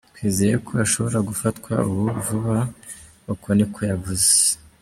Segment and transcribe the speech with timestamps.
[0.13, 2.57] Twizeye ko ashobora gufatwa ubu vuba”,
[3.33, 4.27] uko ni ko yavuze.